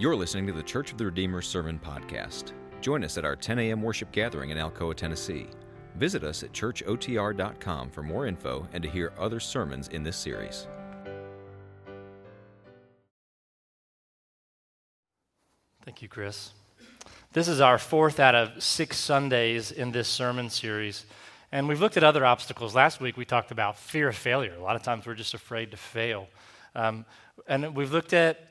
[0.00, 2.52] You're listening to the Church of the Redeemer Sermon Podcast.
[2.80, 3.82] Join us at our 10 a.m.
[3.82, 5.46] worship gathering in Alcoa, Tennessee.
[5.96, 10.66] Visit us at churchotr.com for more info and to hear other sermons in this series.
[15.84, 16.52] Thank you, Chris.
[17.34, 21.04] This is our fourth out of six Sundays in this sermon series.
[21.52, 22.74] And we've looked at other obstacles.
[22.74, 24.54] Last week we talked about fear of failure.
[24.54, 26.26] A lot of times we're just afraid to fail.
[26.74, 27.04] Um,
[27.46, 28.49] and we've looked at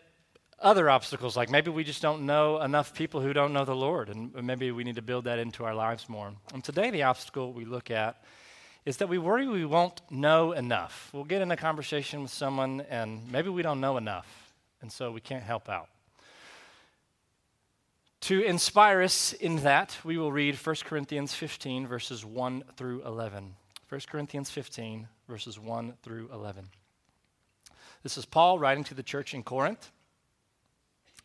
[0.61, 4.09] other obstacles, like maybe we just don't know enough people who don't know the Lord,
[4.09, 6.33] and maybe we need to build that into our lives more.
[6.53, 8.21] And today, the obstacle we look at
[8.85, 11.09] is that we worry we won't know enough.
[11.13, 15.11] We'll get in a conversation with someone, and maybe we don't know enough, and so
[15.11, 15.89] we can't help out.
[18.21, 23.55] To inspire us in that, we will read 1 Corinthians 15, verses 1 through 11.
[23.87, 26.69] 1 Corinthians 15, verses 1 through 11.
[28.03, 29.91] This is Paul writing to the church in Corinth.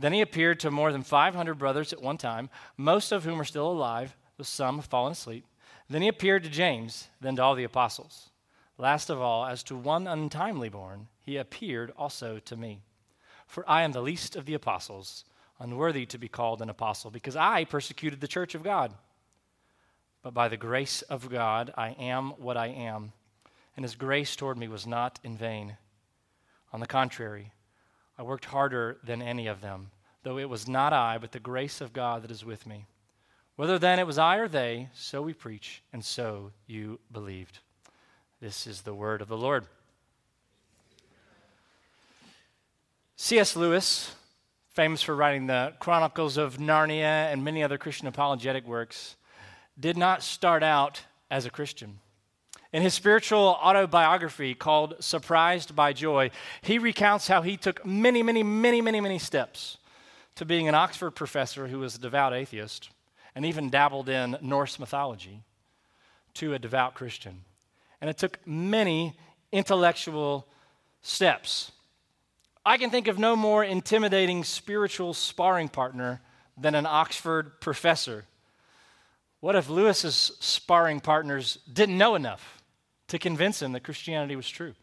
[0.00, 2.48] Then he appeared to more than 500 brothers at one time,
[2.78, 5.44] most of whom are still alive, but some have fallen asleep.
[5.90, 8.30] Then he appeared to James, then to all the apostles.
[8.78, 12.80] Last of all, as to one untimely born, he appeared also to me.
[13.46, 15.26] For I am the least of the apostles,
[15.58, 18.94] unworthy to be called an apostle, because I persecuted the church of God.
[20.22, 23.12] But by the grace of God, I am what I am,
[23.76, 25.76] and his grace toward me was not in vain.
[26.72, 27.52] On the contrary,
[28.20, 29.92] I worked harder than any of them,
[30.24, 32.84] though it was not I, but the grace of God that is with me.
[33.56, 37.60] Whether then it was I or they, so we preach, and so you believed.
[38.38, 39.64] This is the word of the Lord.
[43.16, 43.56] C.S.
[43.56, 44.14] Lewis,
[44.68, 49.16] famous for writing the Chronicles of Narnia and many other Christian apologetic works,
[49.78, 52.00] did not start out as a Christian.
[52.72, 56.30] In his spiritual autobiography called Surprised by Joy,
[56.62, 59.78] he recounts how he took many, many, many, many, many steps
[60.36, 62.90] to being an Oxford professor who was a devout atheist
[63.34, 65.42] and even dabbled in Norse mythology
[66.34, 67.42] to a devout Christian.
[68.00, 69.16] And it took many
[69.50, 70.46] intellectual
[71.02, 71.72] steps.
[72.64, 76.20] I can think of no more intimidating spiritual sparring partner
[76.56, 78.26] than an Oxford professor.
[79.40, 82.59] What if Lewis's sparring partners didn't know enough?
[83.10, 84.74] To convince him that Christianity was true.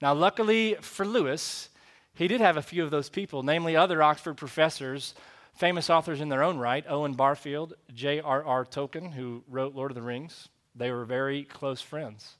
[0.00, 1.68] Now, luckily for Lewis,
[2.14, 5.14] he did have a few of those people, namely other Oxford professors,
[5.54, 8.64] famous authors in their own right Owen Barfield, J.R.R.
[8.64, 10.48] Tolkien, who wrote Lord of the Rings.
[10.74, 12.36] They were very close friends.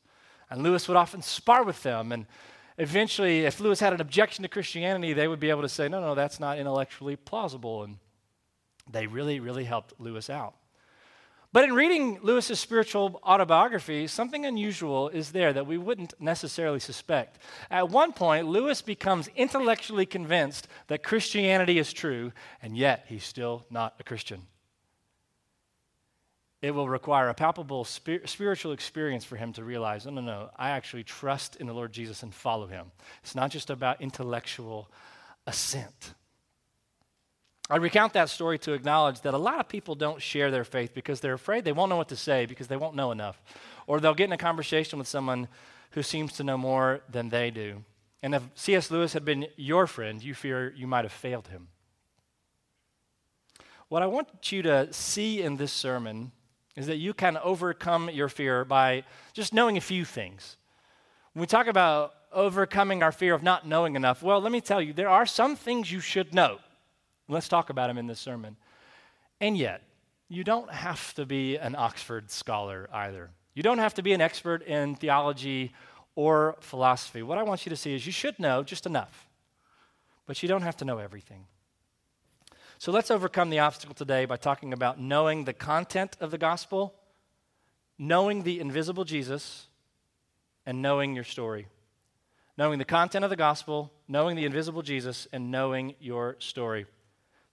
[0.48, 2.10] And Lewis would often spar with them.
[2.10, 2.26] And
[2.78, 6.00] eventually, if Lewis had an objection to Christianity, they would be able to say, no,
[6.00, 7.84] no, that's not intellectually plausible.
[7.84, 7.98] And
[8.90, 10.54] they really, really helped Lewis out.
[11.52, 17.38] But in reading Lewis's spiritual autobiography, something unusual is there that we wouldn't necessarily suspect.
[17.70, 23.66] At one point, Lewis becomes intellectually convinced that Christianity is true, and yet he's still
[23.70, 24.46] not a Christian.
[26.62, 30.50] It will require a palpable spir- spiritual experience for him to realize no, no, no,
[30.56, 32.92] I actually trust in the Lord Jesus and follow him.
[33.22, 34.88] It's not just about intellectual
[35.46, 36.14] assent.
[37.72, 40.92] I recount that story to acknowledge that a lot of people don't share their faith
[40.92, 43.40] because they're afraid they won't know what to say because they won't know enough.
[43.86, 45.48] Or they'll get in a conversation with someone
[45.92, 47.82] who seems to know more than they do.
[48.22, 48.90] And if C.S.
[48.90, 51.68] Lewis had been your friend, you fear you might have failed him.
[53.88, 56.32] What I want you to see in this sermon
[56.76, 60.58] is that you can overcome your fear by just knowing a few things.
[61.32, 64.82] When we talk about overcoming our fear of not knowing enough, well, let me tell
[64.82, 66.58] you, there are some things you should know.
[67.32, 68.56] Let's talk about him in this sermon.
[69.40, 69.82] And yet,
[70.28, 73.30] you don't have to be an Oxford scholar either.
[73.54, 75.72] You don't have to be an expert in theology
[76.14, 77.22] or philosophy.
[77.22, 79.28] What I want you to see is you should know just enough,
[80.26, 81.46] but you don't have to know everything.
[82.78, 86.94] So let's overcome the obstacle today by talking about knowing the content of the gospel,
[87.98, 89.68] knowing the invisible Jesus,
[90.66, 91.66] and knowing your story.
[92.58, 96.86] Knowing the content of the gospel, knowing the invisible Jesus, and knowing your story.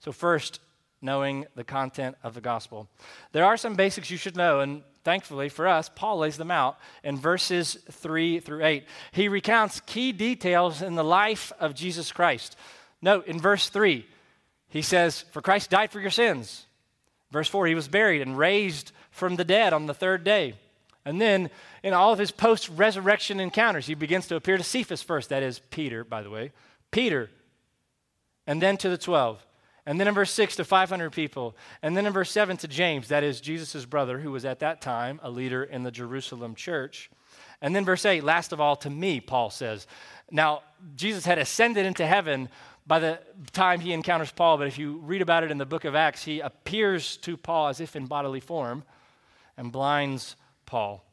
[0.00, 0.60] So, first,
[1.02, 2.88] knowing the content of the gospel.
[3.32, 6.78] There are some basics you should know, and thankfully for us, Paul lays them out
[7.02, 8.84] in verses 3 through 8.
[9.12, 12.56] He recounts key details in the life of Jesus Christ.
[13.00, 14.06] Note in verse 3,
[14.68, 16.66] he says, For Christ died for your sins.
[17.30, 20.54] Verse 4, he was buried and raised from the dead on the third day.
[21.04, 21.48] And then
[21.82, 25.42] in all of his post resurrection encounters, he begins to appear to Cephas first, that
[25.42, 26.52] is Peter, by the way.
[26.90, 27.30] Peter,
[28.46, 29.44] and then to the 12.
[29.90, 31.56] And then in verse 6 to 500 people.
[31.82, 34.80] And then in verse 7 to James, that is Jesus' brother, who was at that
[34.80, 37.10] time a leader in the Jerusalem church.
[37.60, 39.88] And then verse 8, last of all, to me, Paul says.
[40.30, 40.62] Now,
[40.94, 42.48] Jesus had ascended into heaven
[42.86, 43.18] by the
[43.52, 46.22] time he encounters Paul, but if you read about it in the book of Acts,
[46.22, 48.84] he appears to Paul as if in bodily form
[49.56, 51.04] and blinds Paul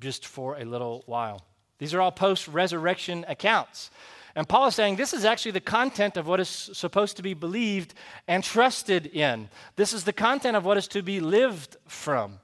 [0.00, 1.42] just for a little while.
[1.78, 3.90] These are all post resurrection accounts.
[4.38, 7.34] And Paul is saying this is actually the content of what is supposed to be
[7.34, 7.94] believed
[8.28, 9.48] and trusted in.
[9.74, 12.38] This is the content of what is to be lived from.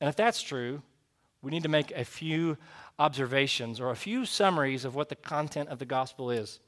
[0.00, 0.82] And if that's true,
[1.42, 2.58] we need to make a few
[2.98, 6.58] observations or a few summaries of what the content of the gospel is.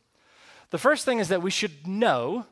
[0.70, 2.46] The first thing is that we should know,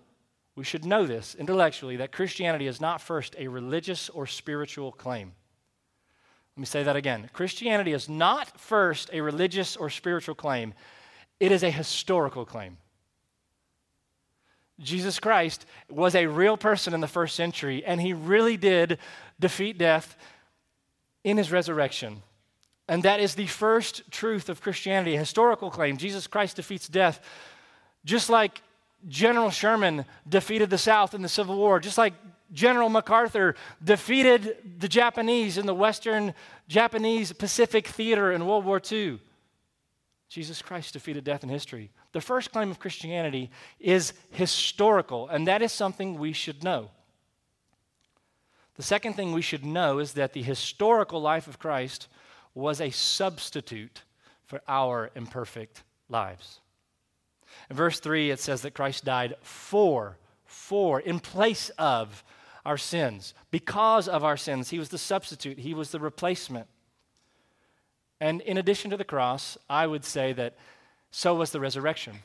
[0.57, 5.35] we should know this intellectually, that Christianity is not first a religious or spiritual claim.
[6.57, 7.31] Let me say that again.
[7.33, 10.75] Christianity is not first a religious or spiritual claim,
[11.41, 12.77] it is a historical claim.
[14.79, 18.99] Jesus Christ was a real person in the first century, and he really did
[19.39, 20.17] defeat death
[21.25, 22.23] in his resurrection.
[22.89, 25.97] And that is the first truth of Christianity, a historical claim.
[25.97, 27.21] Jesus Christ defeats death
[28.05, 28.63] just like
[29.09, 32.15] General Sherman defeated the South in the Civil War, just like
[32.53, 36.35] General MacArthur defeated the Japanese in the Western
[36.69, 39.21] Japanese Pacific Theater in World War II.
[40.31, 41.91] Jesus Christ defeated death in history.
[42.13, 43.51] The first claim of Christianity
[43.81, 46.91] is historical, and that is something we should know.
[48.77, 52.07] The second thing we should know is that the historical life of Christ
[52.55, 54.05] was a substitute
[54.47, 56.61] for our imperfect lives.
[57.69, 62.23] In verse 3, it says that Christ died for, for, in place of
[62.65, 63.35] our sins.
[63.51, 66.69] Because of our sins, He was the substitute, He was the replacement.
[68.21, 70.57] And in addition to the cross, I would say that
[71.11, 72.19] so was the resurrection.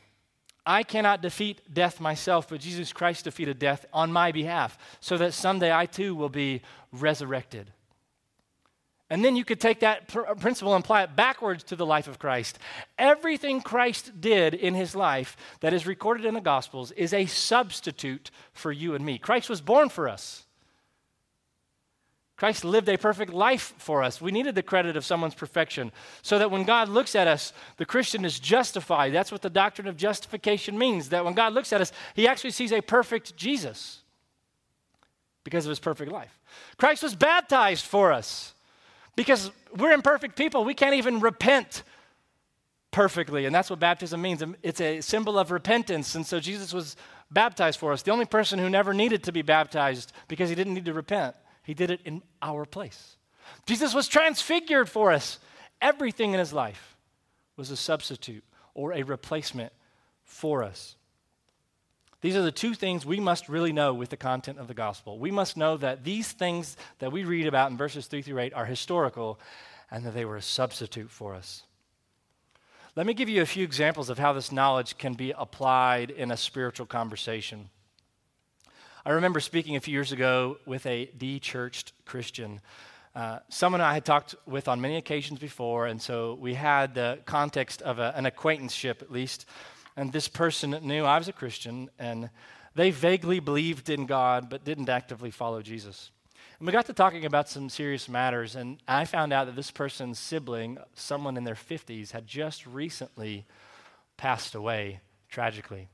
[0.65, 5.33] I cannot defeat death myself, but Jesus Christ defeated death on my behalf so that
[5.33, 6.61] someday I too will be
[6.91, 7.71] resurrected.
[9.09, 12.07] And then you could take that pr- principle and apply it backwards to the life
[12.07, 12.57] of Christ.
[12.97, 18.31] Everything Christ did in his life that is recorded in the Gospels is a substitute
[18.51, 19.19] for you and me.
[19.19, 20.47] Christ was born for us.
[22.37, 24.19] Christ lived a perfect life for us.
[24.19, 25.91] We needed the credit of someone's perfection
[26.21, 29.13] so that when God looks at us, the Christian is justified.
[29.13, 31.09] That's what the doctrine of justification means.
[31.09, 34.01] That when God looks at us, he actually sees a perfect Jesus
[35.45, 36.37] because of his perfect life.
[36.77, 38.53] Christ was baptized for us
[39.15, 40.65] because we're imperfect people.
[40.65, 41.83] We can't even repent
[42.91, 43.45] perfectly.
[43.45, 44.43] And that's what baptism means.
[44.61, 46.15] It's a symbol of repentance.
[46.15, 46.97] And so Jesus was
[47.31, 48.01] baptized for us.
[48.01, 51.35] The only person who never needed to be baptized because he didn't need to repent.
[51.65, 53.17] He did it in our place.
[53.65, 55.39] Jesus was transfigured for us.
[55.81, 56.95] Everything in his life
[57.57, 59.73] was a substitute or a replacement
[60.23, 60.95] for us.
[62.21, 65.19] These are the two things we must really know with the content of the gospel.
[65.19, 68.53] We must know that these things that we read about in verses 3 through 8
[68.53, 69.39] are historical
[69.91, 71.63] and that they were a substitute for us.
[72.95, 76.31] Let me give you a few examples of how this knowledge can be applied in
[76.31, 77.69] a spiritual conversation.
[79.07, 82.59] I remember speaking a few years ago with a de-churched Christian.
[83.13, 87.19] Uh, someone I had talked with on many occasions before, and so we had the
[87.27, 89.45] context of a, an acquaintanceship at least.
[89.95, 92.31] And this person knew I was a Christian, and
[92.73, 96.09] they vaguely believed in God but didn't actively follow Jesus.
[96.57, 99.69] And we got to talking about some serious matters, and I found out that this
[99.69, 103.45] person's sibling, someone in their 50s, had just recently
[104.17, 105.89] passed away tragically.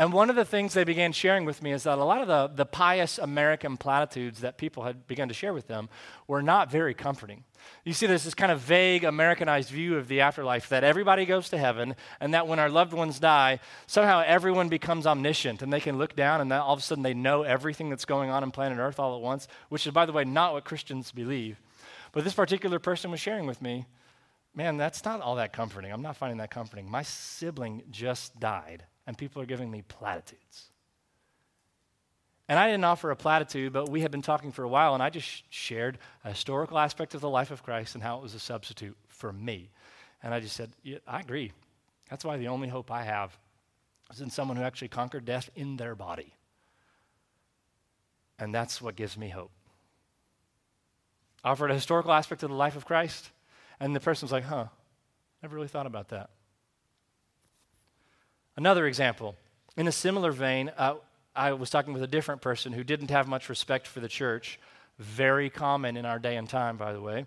[0.00, 2.28] And one of the things they began sharing with me is that a lot of
[2.28, 5.88] the, the pious American platitudes that people had begun to share with them
[6.28, 7.42] were not very comforting.
[7.84, 11.48] You see, there's this kind of vague Americanized view of the afterlife that everybody goes
[11.48, 15.80] to heaven, and that when our loved ones die, somehow everyone becomes omniscient and they
[15.80, 18.52] can look down and all of a sudden they know everything that's going on in
[18.52, 21.60] planet Earth all at once, which is, by the way, not what Christians believe.
[22.12, 23.86] But this particular person was sharing with me,
[24.54, 25.90] man, that's not all that comforting.
[25.90, 26.88] I'm not finding that comforting.
[26.88, 30.66] My sibling just died and people are giving me platitudes.
[32.46, 35.02] And I didn't offer a platitude, but we had been talking for a while, and
[35.02, 38.34] I just shared a historical aspect of the life of Christ and how it was
[38.34, 39.70] a substitute for me.
[40.22, 41.52] And I just said, yeah, I agree.
[42.10, 43.36] That's why the only hope I have
[44.12, 46.34] is in someone who actually conquered death in their body.
[48.38, 49.52] And that's what gives me hope.
[51.42, 53.30] Offered a historical aspect of the life of Christ,
[53.80, 54.66] and the person was like, huh,
[55.42, 56.28] never really thought about that.
[58.58, 59.36] Another example
[59.76, 60.94] In a similar vein, uh,
[61.36, 64.58] I was talking with a different person who didn't have much respect for the church,
[64.98, 67.26] very common in our day and time, by the way.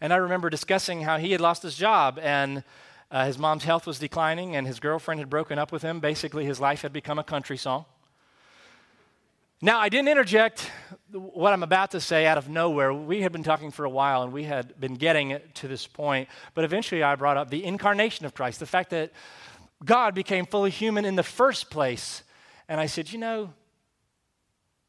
[0.00, 2.62] And I remember discussing how he had lost his job and
[3.10, 5.98] uh, his mom's health was declining and his girlfriend had broken up with him.
[5.98, 7.84] Basically, his life had become a country song.
[9.60, 10.70] Now, I didn't interject
[11.10, 12.94] what I'm about to say out of nowhere.
[12.94, 16.28] We had been talking for a while and we had been getting to this point,
[16.54, 19.10] but eventually I brought up the incarnation of Christ, the fact that
[19.84, 22.22] God became fully human in the first place.
[22.68, 23.52] And I said, you know,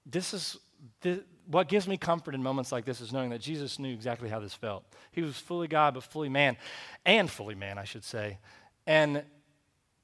[0.06, 0.58] this is
[1.02, 4.30] this, what gives me comfort in moments like this is knowing that Jesus knew exactly
[4.30, 4.84] how this felt.
[5.12, 6.58] He was fully God, but fully man,
[7.06, 8.38] and fully man, I should say.
[8.86, 9.24] And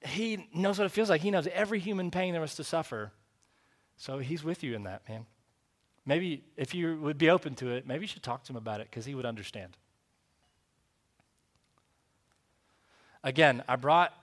[0.02, 1.22] he knows what it feels like.
[1.22, 3.12] He knows every human pain there was to suffer.
[3.98, 5.26] So he's with you in that, man.
[6.06, 8.82] Maybe if you would be open to it, maybe you should talk to him about
[8.82, 9.78] it because he would understand.
[13.24, 14.14] Again, I brought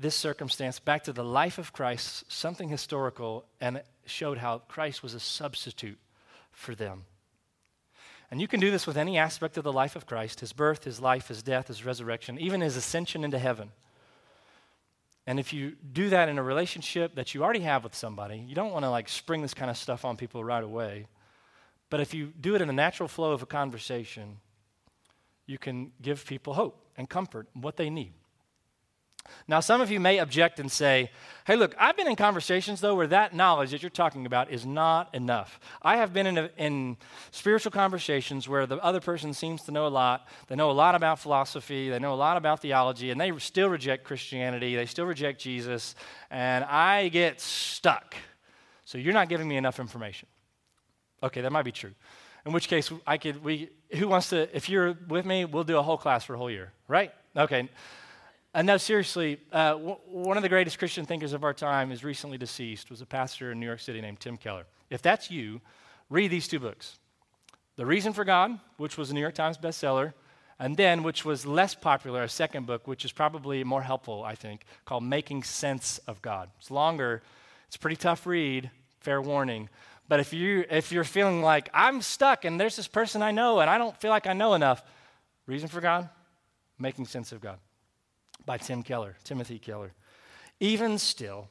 [0.00, 5.12] this circumstance back to the life of Christ, something historical, and showed how Christ was
[5.12, 5.98] a substitute
[6.50, 7.04] for them.
[8.30, 10.84] And you can do this with any aspect of the life of Christ his birth,
[10.84, 13.72] his life, his death, his resurrection, even his ascension into heaven.
[15.26, 18.54] And if you do that in a relationship that you already have with somebody, you
[18.54, 21.08] don't want to like spring this kind of stuff on people right away.
[21.90, 24.38] But if you do it in a natural flow of a conversation,
[25.46, 28.14] you can give people hope and comfort, what they need.
[29.48, 31.10] Now, some of you may object and say,
[31.46, 34.64] hey, look, I've been in conversations, though, where that knowledge that you're talking about is
[34.64, 35.58] not enough.
[35.82, 36.96] I have been in, a, in
[37.30, 40.28] spiritual conversations where the other person seems to know a lot.
[40.48, 43.68] They know a lot about philosophy, they know a lot about theology, and they still
[43.68, 45.94] reject Christianity, they still reject Jesus,
[46.30, 48.14] and I get stuck.
[48.84, 50.28] So you're not giving me enough information.
[51.22, 51.92] Okay, that might be true.
[52.46, 55.76] In which case, I could, we, who wants to, if you're with me, we'll do
[55.76, 57.12] a whole class for a whole year, right?
[57.36, 57.68] Okay.
[58.52, 62.02] And no, seriously, uh, w- one of the greatest Christian thinkers of our time is
[62.02, 64.66] recently deceased, was a pastor in New York City named Tim Keller.
[64.90, 65.60] If that's you,
[66.08, 66.98] read these two books
[67.76, 70.14] The Reason for God, which was a New York Times bestseller,
[70.58, 74.34] and then, which was less popular, a second book, which is probably more helpful, I
[74.34, 76.50] think, called Making Sense of God.
[76.58, 77.22] It's longer,
[77.68, 79.68] it's a pretty tough read, fair warning.
[80.08, 83.60] But if, you, if you're feeling like, I'm stuck and there's this person I know
[83.60, 84.82] and I don't feel like I know enough,
[85.46, 86.08] Reason for God,
[86.78, 87.58] Making Sense of God
[88.50, 89.92] by Tim Keller, Timothy Keller.
[90.58, 91.46] Even still,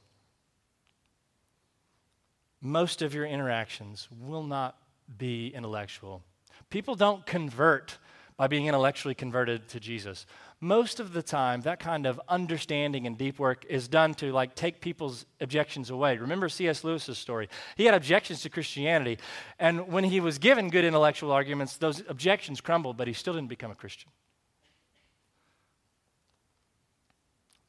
[2.60, 4.76] most of your interactions will not
[5.18, 6.22] be intellectual.
[6.70, 7.98] People don't convert
[8.36, 10.26] by being intellectually converted to Jesus.
[10.60, 14.54] Most of the time, that kind of understanding and deep work is done to like
[14.54, 16.18] take people's objections away.
[16.18, 16.84] Remember C.S.
[16.84, 17.48] Lewis's story.
[17.78, 19.20] He had objections to Christianity,
[19.58, 23.48] and when he was given good intellectual arguments, those objections crumbled, but he still didn't
[23.48, 24.12] become a Christian.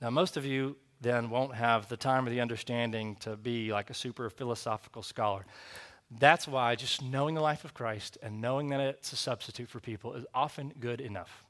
[0.00, 3.90] Now, most of you then won't have the time or the understanding to be like
[3.90, 5.44] a super philosophical scholar.
[6.18, 9.80] That's why just knowing the life of Christ and knowing that it's a substitute for
[9.80, 11.44] people is often good enough.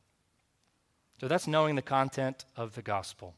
[1.20, 3.34] So that's knowing the content of the gospel.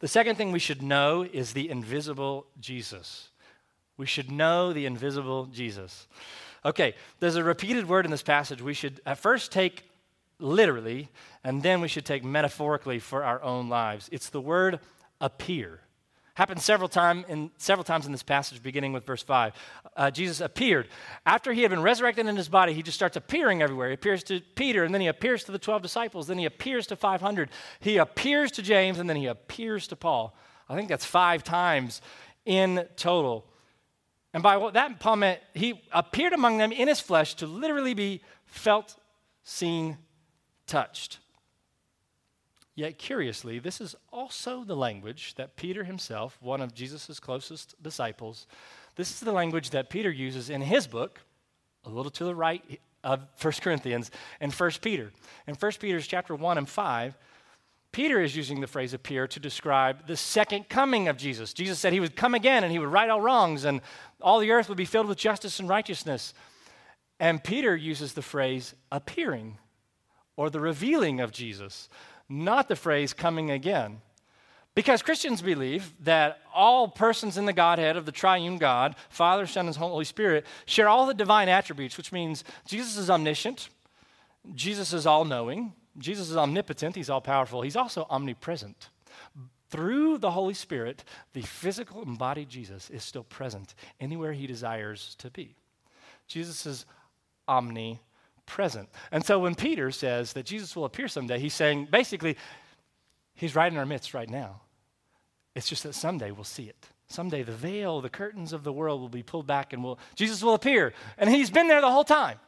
[0.00, 3.30] The second thing we should know is the invisible Jesus.
[3.96, 6.06] We should know the invisible Jesus.
[6.64, 9.84] Okay, there's a repeated word in this passage we should at first take
[10.42, 11.08] literally,
[11.44, 14.08] and then we should take metaphorically for our own lives.
[14.12, 14.80] It's the word
[15.20, 15.80] appear.
[16.34, 19.52] Happens several, time in, several times in this passage, beginning with verse 5.
[19.94, 20.88] Uh, Jesus appeared.
[21.26, 23.88] After he had been resurrected in his body, he just starts appearing everywhere.
[23.88, 26.86] He appears to Peter, and then he appears to the 12 disciples, then he appears
[26.86, 27.50] to 500.
[27.80, 30.34] He appears to James, and then he appears to Paul.
[30.70, 32.00] I think that's five times
[32.46, 33.46] in total.
[34.32, 37.92] And by what that Paul meant, he appeared among them in his flesh to literally
[37.92, 38.96] be felt,
[39.44, 39.98] seen,
[40.66, 41.18] touched.
[42.74, 48.46] Yet, curiously, this is also the language that Peter himself, one of Jesus' closest disciples,
[48.96, 51.20] this is the language that Peter uses in his book,
[51.84, 52.62] a little to the right
[53.04, 55.12] of 1 Corinthians, and 1 Peter.
[55.46, 57.16] In 1 Peter's chapter 1 and 5,
[57.90, 61.52] Peter is using the phrase appear to describe the second coming of Jesus.
[61.52, 63.82] Jesus said he would come again and he would right all wrongs and
[64.20, 66.32] all the earth would be filled with justice and righteousness.
[67.20, 69.58] And Peter uses the phrase appearing
[70.36, 71.88] or the revealing of Jesus,
[72.28, 74.00] not the phrase coming again.
[74.74, 79.66] Because Christians believe that all persons in the Godhead of the triune God, Father, Son,
[79.66, 83.68] and Holy Spirit, share all the divine attributes, which means Jesus is omniscient,
[84.54, 88.88] Jesus is all knowing, Jesus is omnipotent, he's all powerful, he's also omnipresent.
[89.68, 95.30] Through the Holy Spirit, the physical embodied Jesus is still present anywhere he desires to
[95.30, 95.54] be.
[96.26, 96.86] Jesus is
[97.46, 98.00] omnipresent
[98.46, 98.88] present.
[99.10, 102.36] And so when Peter says that Jesus will appear someday, he's saying basically,
[103.34, 104.60] he's right in our midst right now.
[105.54, 106.88] It's just that someday we'll see it.
[107.08, 110.42] Someday the veil, the curtains of the world will be pulled back and will, Jesus
[110.42, 110.94] will appear.
[111.18, 112.38] And he's been there the whole time.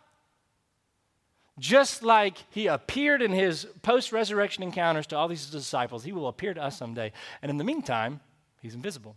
[1.59, 6.27] Just like he appeared in his post resurrection encounters to all these disciples, he will
[6.27, 7.13] appear to us someday.
[7.43, 8.21] And in the meantime,
[8.61, 9.17] he's invisible.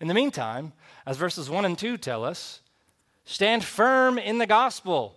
[0.00, 0.72] In the meantime,
[1.06, 2.60] as verses 1 and 2 tell us,
[3.24, 5.14] stand firm in the gospel.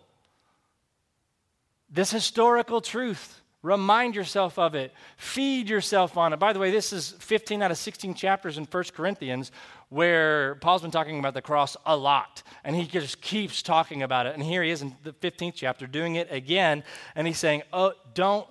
[1.95, 4.93] This historical truth Remind yourself of it.
[5.17, 6.37] Feed yourself on it.
[6.37, 9.51] By the way, this is 15 out of 16 chapters in 1 Corinthians
[9.89, 12.43] where Paul's been talking about the cross a lot.
[12.63, 14.35] And he just keeps talking about it.
[14.35, 16.83] And here he is in the 15th chapter doing it again.
[17.15, 18.47] And he's saying, Oh, don't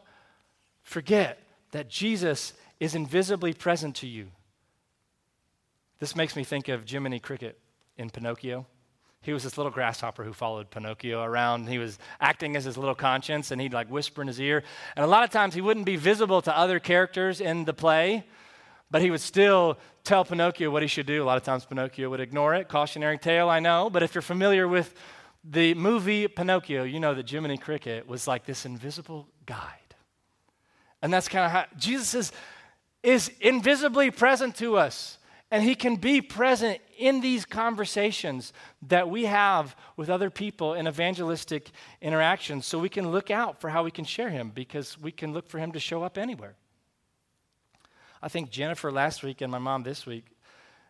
[0.83, 1.39] forget
[1.71, 4.33] that Jesus is invisibly present to you.
[6.01, 7.61] This makes me think of Jiminy Cricket
[7.97, 8.67] in Pinocchio.
[9.25, 11.69] He was this little grasshopper who followed Pinocchio around.
[11.69, 14.63] He was acting as his little conscience, and he'd like whisper in his ear.
[14.97, 18.25] And a lot of times he wouldn't be visible to other characters in the play,
[18.91, 21.23] but he would still tell Pinocchio what he should do.
[21.23, 22.69] A lot of times Pinocchio would ignore it.
[22.69, 23.89] Cautionary tale, I know.
[23.91, 24.95] But if you're familiar with
[25.43, 29.95] the movie Pinocchio, you know that Jiminy Cricket was like this invisible guide.
[31.03, 32.33] And that's kind of how Jesus is,
[33.03, 35.19] is invisibly present to us.
[35.55, 38.53] And he can be present in these conversations
[38.89, 41.71] that we have with other people in evangelistic
[42.03, 45.33] interactions so we can look out for how we can share him because we can
[45.33, 46.57] look for him to show up anywhere.
[48.21, 50.25] I think Jennifer last week and my mom this week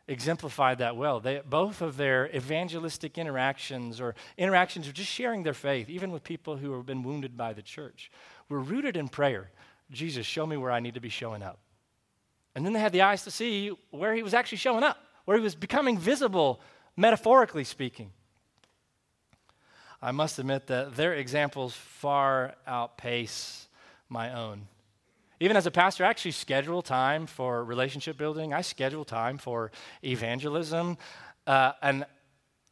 [0.08, 1.20] exemplified that well.
[1.20, 6.24] They, both of their evangelistic interactions or interactions of just sharing their faith, even with
[6.24, 8.10] people who have been wounded by the church,
[8.48, 9.50] were rooted in prayer.
[9.90, 11.58] Jesus, show me where I need to be showing up.
[12.54, 15.36] And then they had the eyes to see where he was actually showing up, where
[15.36, 16.60] he was becoming visible,
[16.96, 18.10] metaphorically speaking.
[20.00, 23.68] I must admit that their examples far outpace
[24.08, 24.66] my own.
[25.40, 28.52] Even as a pastor, I actually schedule time for relationship building.
[28.54, 30.96] I schedule time for evangelism.
[31.46, 32.06] Uh, and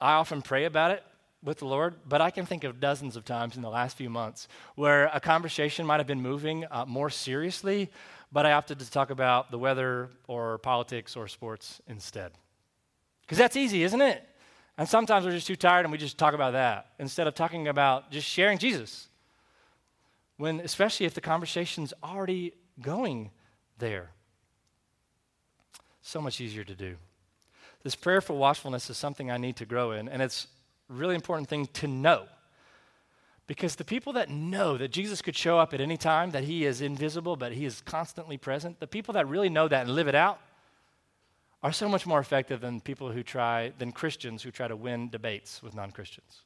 [0.01, 1.03] I often pray about it
[1.43, 4.09] with the Lord, but I can think of dozens of times in the last few
[4.09, 7.91] months where a conversation might have been moving uh, more seriously,
[8.33, 12.33] but I opted to talk about the weather or politics or sports instead.
[13.21, 14.27] Because that's easy, isn't it?
[14.79, 17.69] And sometimes we're just too tired and we just talk about that instead of talking
[17.69, 19.09] about just sharing Jesus.
[20.39, 23.31] When, especially if the conversation's already going
[23.79, 24.11] there.
[26.01, 26.97] So much easier to do.
[27.83, 30.47] This prayerful watchfulness is something I need to grow in, and it's
[30.89, 32.27] a really important thing to know.
[33.53, 36.65] Because the people that know that Jesus could show up at any time, that he
[36.65, 40.09] is invisible, but he is constantly present, the people that really know that and live
[40.09, 40.41] it out
[41.63, 45.11] are so much more effective than people who try, than Christians who try to win
[45.11, 46.45] debates with non Christians.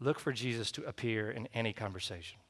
[0.00, 2.40] Look for Jesus to appear in any conversation.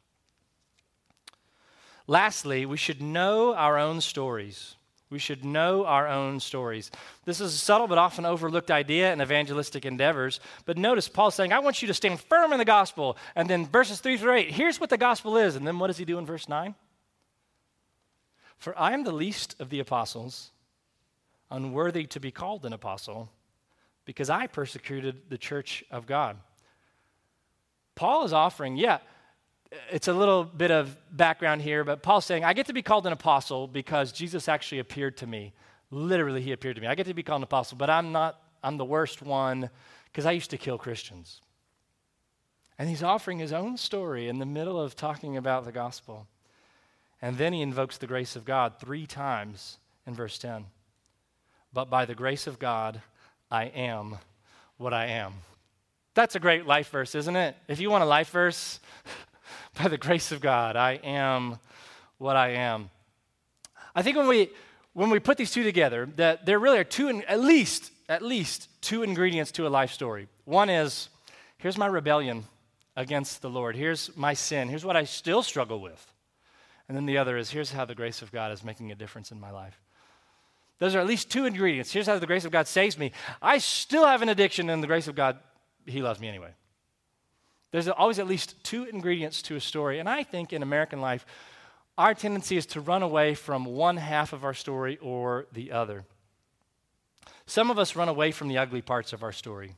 [2.07, 4.77] Lastly, we should know our own stories.
[5.11, 6.90] We should know our own stories.
[7.25, 10.38] This is a subtle but often overlooked idea in evangelistic endeavors.
[10.66, 13.16] But notice Paul saying, I want you to stand firm in the gospel.
[13.35, 15.57] And then verses 3 through 8, here's what the gospel is.
[15.57, 16.75] And then what does he do in verse 9?
[18.59, 20.51] For I am the least of the apostles,
[21.51, 23.31] unworthy to be called an apostle,
[24.05, 26.37] because I persecuted the church of God.
[27.94, 28.99] Paul is offering, yeah,
[29.90, 33.07] it's a little bit of background here, but Paul's saying, I get to be called
[33.07, 35.52] an apostle because Jesus actually appeared to me.
[35.90, 36.88] Literally, he appeared to me.
[36.88, 39.70] I get to be called an apostle, but I'm not, I'm the worst one
[40.07, 41.40] because I used to kill Christians.
[42.78, 46.26] And he's offering his own story in the middle of talking about the gospel.
[47.20, 50.66] And then he invokes the grace of God three times in verse 10.
[51.72, 53.02] But by the grace of God,
[53.50, 54.18] I am
[54.76, 55.35] what I am.
[56.14, 57.57] That's a great life verse, isn't it?
[57.66, 58.81] If you want a life verse,
[59.76, 61.59] by the grace of God, I am
[62.18, 62.90] what I am.
[63.94, 64.50] I think when we
[64.98, 68.68] when we put these two together, that there really are two, at least, at least
[68.83, 70.26] two ingredients to a life story.
[70.44, 71.09] One is,
[71.59, 72.42] here's my rebellion
[72.96, 73.76] against the Lord.
[73.76, 74.68] Here's my sin.
[74.68, 76.12] Here's what I still struggle with.
[76.88, 79.31] And then the other is, here's how the grace of God is making a difference
[79.31, 79.81] in my life.
[80.81, 81.92] Those are at least two ingredients.
[81.92, 83.12] Here's how the grace of God saves me.
[83.40, 85.38] I still have an addiction, and the grace of God,
[85.87, 86.50] He loves me anyway.
[87.70, 89.98] There's always at least two ingredients to a story.
[89.98, 91.26] And I think in American life,
[91.98, 96.04] our tendency is to run away from one half of our story or the other.
[97.46, 99.74] Some of us run away from the ugly parts of our story,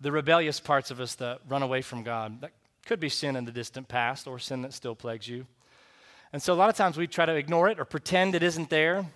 [0.00, 2.40] the rebellious parts of us that run away from God.
[2.40, 2.52] That
[2.84, 5.46] could be sin in the distant past or sin that still plagues you.
[6.32, 8.68] And so a lot of times we try to ignore it or pretend it isn't
[8.68, 9.06] there.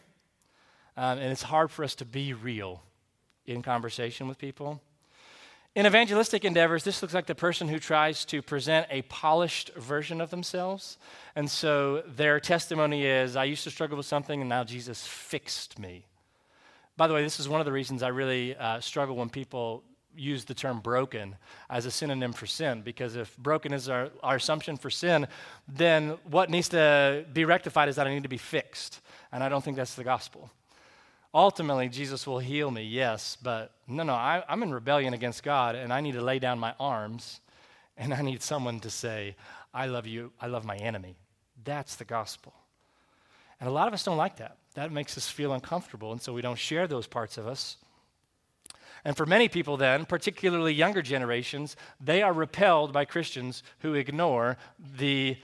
[0.97, 2.83] Um, and it's hard for us to be real
[3.47, 4.81] in conversation with people.
[5.79, 10.21] In evangelistic endeavors, this looks like the person who tries to present a polished version
[10.21, 10.99] of themselves.
[11.37, 15.79] And so their testimony is I used to struggle with something, and now Jesus fixed
[15.79, 16.05] me.
[16.97, 19.85] By the way, this is one of the reasons I really uh, struggle when people
[20.17, 21.37] use the term broken
[21.71, 25.29] as a synonym for sin, because if broken is our, our assumption for sin,
[25.69, 29.01] then what needs to be rectified is that I need to be fixed.
[29.31, 30.51] And I don't think that's the gospel.
[31.35, 35.75] Ultimately, Jesus will heal me, yes, but no, no, I, I'm in rebellion against God,
[35.75, 37.41] and I need to lay down my arms,
[37.97, 39.37] and I need someone to say,
[39.75, 41.17] I love you, I love my enemy.
[41.65, 42.55] That's the gospel.
[43.61, 44.57] And a lot of us don't like that.
[44.75, 47.77] That makes us feel uncomfortable, and so we don't share those parts of us.
[49.05, 54.57] And for many people, then, particularly younger generations, they are repelled by Christians who ignore
[54.79, 55.37] the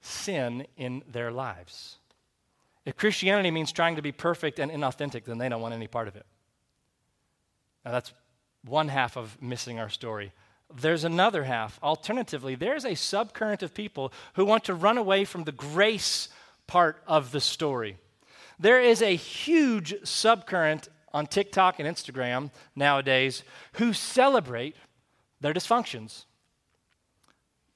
[0.00, 1.96] sin in their lives.
[2.84, 6.08] If Christianity means trying to be perfect and inauthentic, then they don't want any part
[6.08, 6.26] of it.
[7.84, 8.12] Now, that's
[8.64, 10.32] one half of missing our story.
[10.74, 11.78] There's another half.
[11.82, 16.28] Alternatively, there's a subcurrent of people who want to run away from the grace
[16.66, 17.98] part of the story.
[18.58, 23.44] There is a huge subcurrent on TikTok and Instagram nowadays
[23.74, 24.76] who celebrate
[25.40, 26.24] their dysfunctions,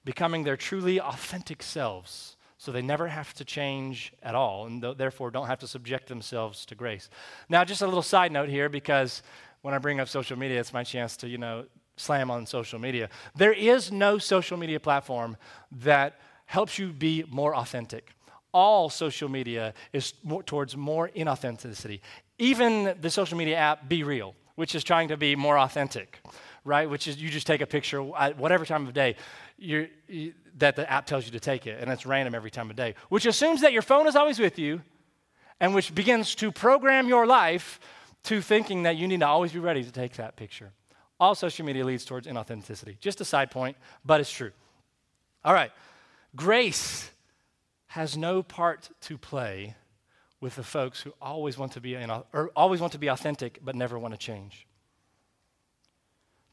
[0.05, 4.97] becoming their truly authentic selves so they never have to change at all and th-
[4.97, 7.09] therefore don't have to subject themselves to grace.
[7.49, 9.23] Now, just a little side note here because
[9.63, 11.67] when I bring up social media, it's my chance to, you know,
[11.97, 13.09] slam on social media.
[13.37, 15.37] There is no social media platform
[15.71, 18.11] that helps you be more authentic.
[18.53, 22.01] All social media is more, towards more inauthenticity.
[22.39, 26.21] Even the social media app Be Real, which is trying to be more authentic,
[26.65, 26.89] right?
[26.89, 29.17] Which is you just take a picture at whatever time of day.
[29.59, 29.89] You,
[30.59, 32.95] that the app tells you to take it, and it's random every time of day,
[33.09, 34.83] which assumes that your phone is always with you,
[35.61, 37.81] and which begins to program your life
[38.25, 40.73] to thinking that you need to always be ready to take that picture.
[41.21, 42.99] All social media leads towards inauthenticity.
[43.01, 44.53] Just a side point, but it's true.
[45.45, 45.73] All right,
[46.37, 47.11] grace
[47.89, 49.75] has no part to play
[50.41, 53.75] with the folks who always want to be or always want to be authentic but
[53.75, 54.68] never want to change.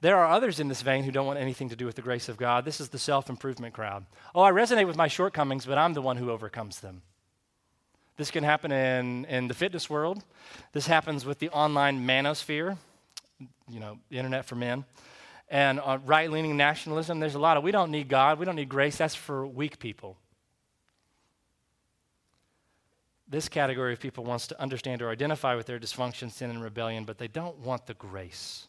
[0.05, 2.29] There are others in this vein who don't want anything to do with the grace
[2.29, 2.63] of God.
[2.63, 4.05] This is the self improvement crowd.
[4.35, 7.01] Oh, I resonate with my shortcomings, but I'm the one who overcomes them.
[8.15, 10.23] This can happen in, in the fitness world.
[10.73, 12.77] This happens with the online manosphere,
[13.67, 14.85] you know, the internet for men.
[15.49, 18.57] And uh, right leaning nationalism, there's a lot of we don't need God, we don't
[18.57, 20.17] need grace, that's for weak people.
[23.27, 27.05] This category of people wants to understand or identify with their dysfunction, sin, and rebellion,
[27.05, 28.67] but they don't want the grace.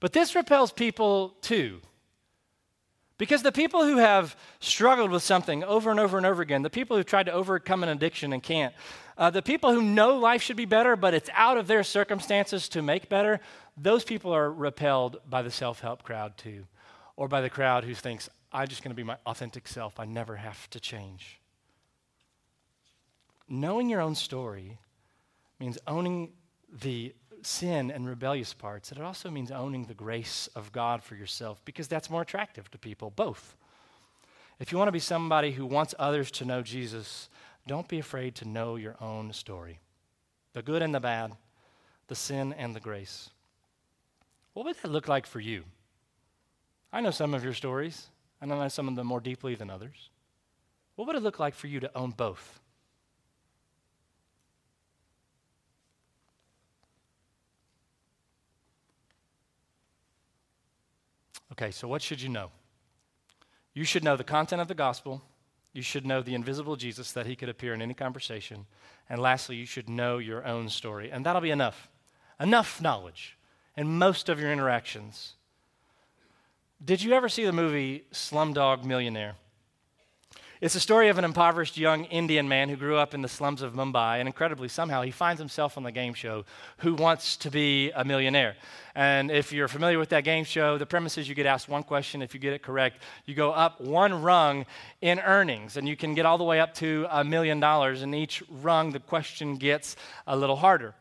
[0.00, 1.80] But this repels people too.
[3.18, 6.68] Because the people who have struggled with something over and over and over again, the
[6.68, 8.74] people who've tried to overcome an addiction and can't,
[9.16, 12.68] uh, the people who know life should be better, but it's out of their circumstances
[12.68, 13.40] to make better,
[13.76, 16.66] those people are repelled by the self help crowd too,
[17.16, 19.98] or by the crowd who thinks, I'm just going to be my authentic self.
[19.98, 21.40] I never have to change.
[23.48, 24.78] Knowing your own story
[25.58, 26.32] means owning
[26.82, 27.14] the
[27.46, 31.64] sin and rebellious parts, that it also means owning the grace of God for yourself
[31.64, 33.56] because that's more attractive to people, both.
[34.58, 37.28] If you want to be somebody who wants others to know Jesus,
[37.66, 39.78] don't be afraid to know your own story
[40.54, 41.32] the good and the bad,
[42.08, 43.28] the sin and the grace.
[44.54, 45.64] What would that look like for you?
[46.90, 48.06] I know some of your stories,
[48.40, 50.08] and I know some of them more deeply than others.
[50.94, 52.58] What would it look like for you to own both?
[61.52, 62.50] Okay, so what should you know?
[63.74, 65.22] You should know the content of the gospel.
[65.72, 68.66] You should know the invisible Jesus that he could appear in any conversation.
[69.08, 71.10] And lastly, you should know your own story.
[71.10, 71.88] And that'll be enough.
[72.40, 73.36] Enough knowledge
[73.76, 75.34] in most of your interactions.
[76.82, 79.36] Did you ever see the movie Slumdog Millionaire?
[80.58, 83.60] It's a story of an impoverished young Indian man who grew up in the slums
[83.60, 86.46] of Mumbai, and incredibly, somehow, he finds himself on the game show
[86.78, 88.56] who wants to be a millionaire.
[88.94, 91.82] And if you're familiar with that game show, the premise is you get asked one
[91.82, 92.22] question.
[92.22, 94.64] If you get it correct, you go up one rung
[95.02, 98.00] in earnings, and you can get all the way up to a million dollars.
[98.00, 99.94] And each rung, the question gets
[100.26, 100.94] a little harder.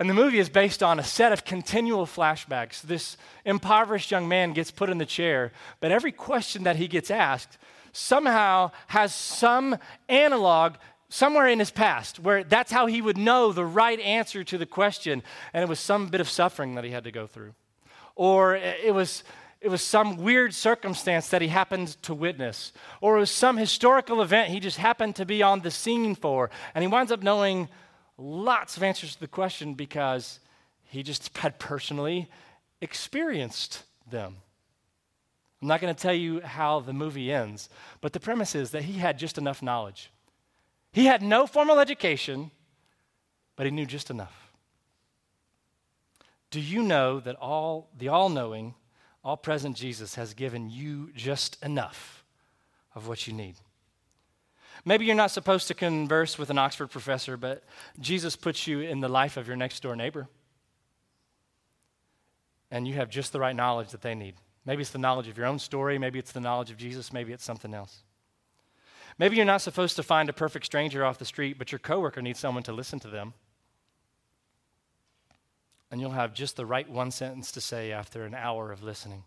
[0.00, 2.82] And the movie is based on a set of continual flashbacks.
[2.82, 7.12] This impoverished young man gets put in the chair, but every question that he gets
[7.12, 7.56] asked,
[7.92, 9.76] somehow has some
[10.08, 10.74] analog
[11.08, 14.66] somewhere in his past where that's how he would know the right answer to the
[14.66, 15.22] question,
[15.52, 17.52] and it was some bit of suffering that he had to go through.
[18.14, 19.24] Or it was,
[19.60, 22.72] it was some weird circumstance that he happened to witness.
[23.00, 26.50] Or it was some historical event he just happened to be on the scene for.
[26.74, 27.68] And he winds up knowing
[28.16, 30.40] lots of answers to the question because
[30.84, 32.28] he just had personally
[32.80, 34.36] experienced them.
[35.60, 37.68] I'm not going to tell you how the movie ends,
[38.00, 40.10] but the premise is that he had just enough knowledge.
[40.92, 42.50] He had no formal education,
[43.56, 44.52] but he knew just enough.
[46.50, 48.74] Do you know that all the all-knowing,
[49.22, 52.24] all-present Jesus has given you just enough
[52.94, 53.56] of what you need?
[54.84, 57.62] Maybe you're not supposed to converse with an Oxford professor, but
[58.00, 60.26] Jesus puts you in the life of your next door neighbor.
[62.70, 64.36] And you have just the right knowledge that they need.
[64.70, 67.32] Maybe it's the knowledge of your own story, maybe it's the knowledge of Jesus, maybe
[67.32, 68.04] it's something else.
[69.18, 72.22] Maybe you're not supposed to find a perfect stranger off the street, but your coworker
[72.22, 73.34] needs someone to listen to them.
[75.90, 79.24] And you'll have just the right one sentence to say after an hour of listening.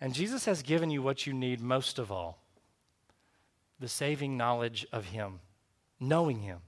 [0.00, 2.38] And Jesus has given you what you need most of all
[3.78, 5.38] the saving knowledge of Him,
[6.00, 6.62] knowing Him.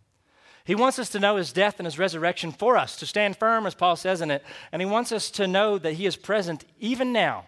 [0.64, 3.66] He wants us to know His death and His resurrection for us, to stand firm,
[3.66, 4.42] as Paul says in it.
[4.72, 7.44] And He wants us to know that He is present even now,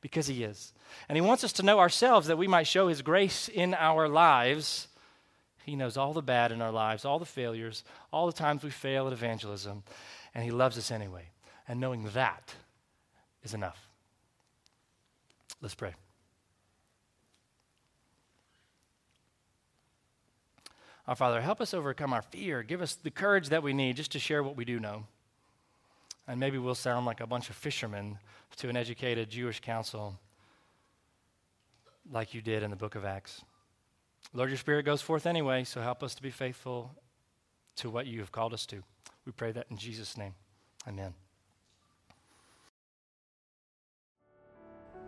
[0.00, 0.72] because He is.
[1.08, 4.08] And He wants us to know ourselves that we might show His grace in our
[4.08, 4.86] lives.
[5.64, 8.70] He knows all the bad in our lives, all the failures, all the times we
[8.70, 9.82] fail at evangelism.
[10.34, 11.24] And He loves us anyway.
[11.66, 12.54] And knowing that
[13.42, 13.88] is enough.
[15.60, 15.94] Let's pray.
[21.06, 22.62] Our Father, help us overcome our fear.
[22.62, 25.04] Give us the courage that we need just to share what we do know.
[26.28, 28.18] And maybe we'll sound like a bunch of fishermen
[28.56, 30.18] to an educated Jewish council
[32.12, 33.42] like you did in the book of Acts.
[34.32, 36.94] Lord, your Spirit goes forth anyway, so help us to be faithful
[37.76, 38.82] to what you have called us to.
[39.26, 40.34] We pray that in Jesus' name.
[40.86, 41.14] Amen.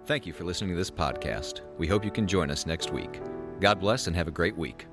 [0.07, 1.61] Thank you for listening to this podcast.
[1.79, 3.21] We hope you can join us next week.
[3.61, 4.87] God bless and have a great week.